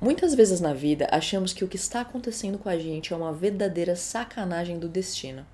[0.00, 3.32] Muitas vezes na vida achamos que o que está acontecendo com a gente é uma
[3.32, 5.44] verdadeira sacanagem do destino.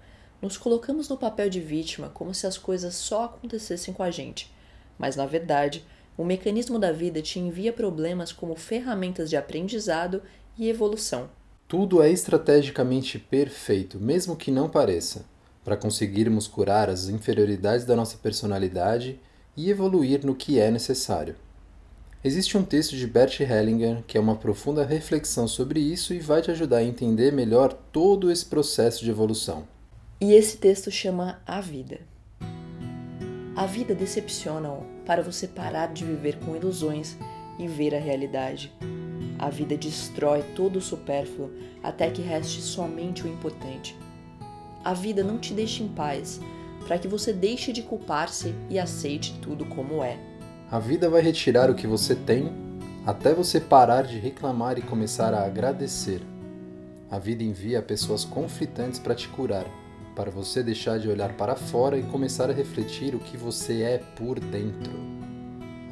[0.42, 4.52] Nos colocamos no papel de vítima como se as coisas só acontecessem com a gente.
[4.98, 5.82] Mas na verdade,
[6.14, 10.22] o mecanismo da vida te envia problemas como ferramentas de aprendizado
[10.58, 11.30] e evolução.
[11.66, 15.24] Tudo é estrategicamente perfeito, mesmo que não pareça,
[15.64, 19.18] para conseguirmos curar as inferioridades da nossa personalidade
[19.56, 21.34] e evoluir no que é necessário.
[22.26, 26.40] Existe um texto de Bert Hellinger que é uma profunda reflexão sobre isso e vai
[26.40, 29.68] te ajudar a entender melhor todo esse processo de evolução.
[30.22, 32.00] E esse texto chama A Vida.
[33.54, 34.70] A vida decepciona
[35.04, 37.14] para você parar de viver com ilusões
[37.58, 38.72] e ver a realidade.
[39.38, 41.50] A vida destrói todo o supérfluo
[41.82, 43.94] até que reste somente o importante.
[44.82, 46.40] A vida não te deixa em paz
[46.86, 50.18] para que você deixe de culpar-se e aceite tudo como é.
[50.70, 52.52] A vida vai retirar o que você tem
[53.06, 56.22] até você parar de reclamar e começar a agradecer.
[57.10, 59.66] A vida envia pessoas conflitantes para te curar,
[60.16, 63.98] para você deixar de olhar para fora e começar a refletir o que você é
[64.16, 64.92] por dentro.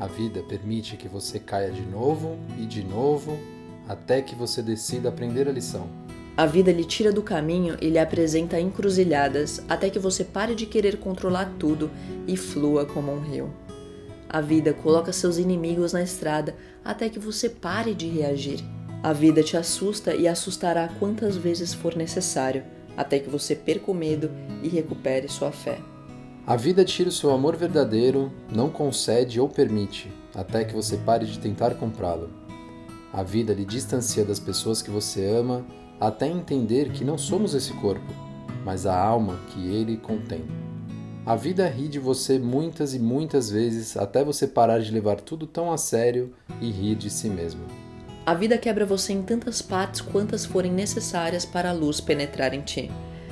[0.01, 3.39] A vida permite que você caia de novo e de novo
[3.87, 5.87] até que você decida aprender a lição.
[6.35, 10.65] A vida lhe tira do caminho e lhe apresenta encruzilhadas até que você pare de
[10.65, 11.91] querer controlar tudo
[12.27, 13.53] e flua como um rio.
[14.33, 18.65] A vida coloca seus inimigos na estrada até que você pare de reagir.
[19.03, 22.65] A vida te assusta e assustará quantas vezes for necessário,
[22.97, 24.31] até que você perca o medo
[24.63, 25.79] e recupere sua fé.
[26.47, 31.27] A vida tira o seu amor verdadeiro, não concede ou permite, até que você pare
[31.27, 32.31] de tentar comprá-lo.
[33.13, 35.63] A vida lhe distancia das pessoas que você ama,
[36.01, 38.13] até entender que não somos esse corpo,
[38.65, 40.72] mas a alma que ele contém.
[41.25, 45.47] A vida ri de você muitas e muitas vezes até você parar de levar tudo
[45.47, 47.61] tão a sério e rir de si mesmo.
[48.27, 52.61] A vida quebra você em tantas partes quantas forem necessárias para a luz penetrar em
[52.61, 52.91] ti.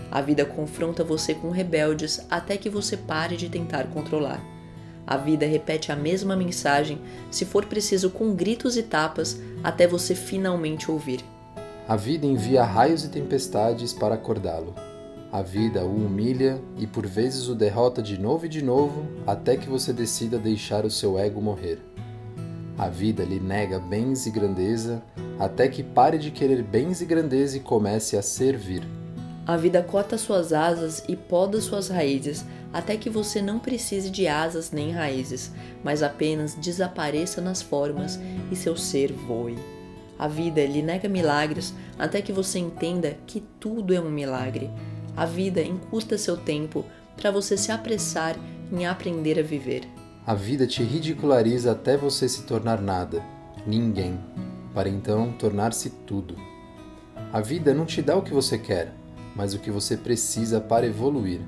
[0.09, 4.41] A vida confronta você com rebeldes até que você pare de tentar controlar.
[5.05, 10.15] A vida repete a mesma mensagem, se for preciso com gritos e tapas, até você
[10.15, 11.25] finalmente ouvir.
[11.89, 14.90] A vida envia raios e tempestades para acordá-lo.
[15.33, 19.57] A vida o humilha e por vezes o derrota de novo e de novo até
[19.57, 21.79] que você decida deixar o seu ego morrer.
[22.77, 25.01] A vida lhe nega bens e grandeza
[25.39, 28.83] até que pare de querer bens e grandeza e comece a servir.
[29.47, 34.27] A vida corta suas asas e poda suas raízes até que você não precise de
[34.27, 35.53] asas nem raízes,
[35.85, 38.19] mas apenas desapareça nas formas
[38.51, 39.57] e seu ser voe.
[40.19, 44.71] A vida lhe nega milagres até que você entenda que tudo é um milagre
[45.17, 46.85] a vida encurta seu tempo
[47.17, 48.37] para você se apressar
[48.73, 49.89] em aprender a viver.
[50.27, 53.23] A vida te ridiculariza até você se tornar nada,
[53.67, 54.19] ninguém,
[54.75, 56.37] para então tornar-se tudo.
[57.33, 58.93] A vida não te dá o que você quer,
[59.35, 61.41] mas o que você precisa para evoluir.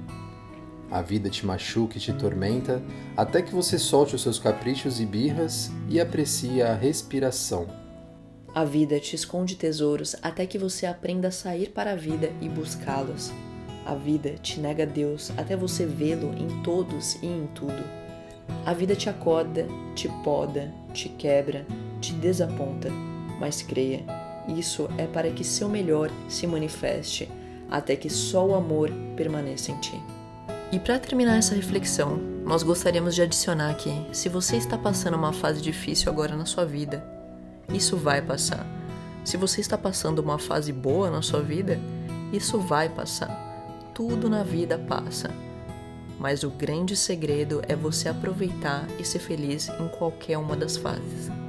[0.91, 2.83] A vida te machuca e te tormenta
[3.17, 7.67] até que você solte os seus caprichos e birras e aprecie a respiração.
[8.55, 12.49] A vida te esconde tesouros até que você aprenda a sair para a vida e
[12.49, 13.33] buscá-los.
[13.84, 17.82] A vida te nega Deus até você vê-lo em todos e em tudo.
[18.65, 21.66] A vida te acorda, te poda, te quebra,
[22.00, 22.91] te desaponta,
[23.41, 24.04] mas creia,
[24.56, 27.28] isso é para que seu melhor se manifeste,
[27.69, 30.00] até que só o amor permaneça em ti.
[30.71, 35.32] E para terminar essa reflexão, nós gostaríamos de adicionar que, se você está passando uma
[35.32, 37.04] fase difícil agora na sua vida,
[37.72, 38.65] isso vai passar.
[39.25, 41.78] Se você está passando uma fase boa na sua vida,
[42.32, 43.52] isso vai passar
[43.94, 45.30] tudo na vida passa,
[46.19, 51.41] mas o grande segredo é você aproveitar e ser feliz em qualquer uma das fases.